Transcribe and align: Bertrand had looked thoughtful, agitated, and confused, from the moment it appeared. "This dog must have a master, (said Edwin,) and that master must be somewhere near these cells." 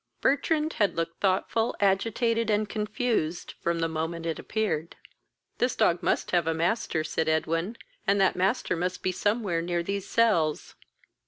Bertrand 0.19 0.73
had 0.81 0.95
looked 0.95 1.19
thoughtful, 1.19 1.75
agitated, 1.79 2.49
and 2.49 2.67
confused, 2.67 3.51
from 3.61 3.77
the 3.81 3.87
moment 3.87 4.25
it 4.25 4.39
appeared. 4.39 4.95
"This 5.59 5.75
dog 5.75 6.01
must 6.01 6.31
have 6.31 6.47
a 6.47 6.55
master, 6.55 7.03
(said 7.03 7.29
Edwin,) 7.29 7.77
and 8.07 8.19
that 8.19 8.35
master 8.35 8.75
must 8.75 9.03
be 9.03 9.11
somewhere 9.11 9.61
near 9.61 9.83
these 9.83 10.07
cells." 10.07 10.73